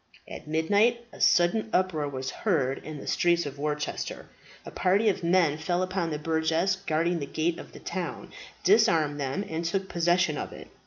[0.27, 4.25] At midnight a sudden uproar was heard in the streets of Worcester.
[4.65, 8.31] A party of men fell upon the burgesses guarding the gate of the town,
[8.63, 10.69] disarmed them, and took possession of it.